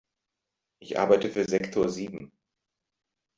[0.81, 2.31] Ich arbeite für Sektor sieben.